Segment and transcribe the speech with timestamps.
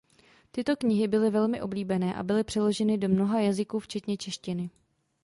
[0.51, 4.69] Tyto knihy byly velmi oblíbené a byly přeloženy do mnoha jazyků včetně češtiny.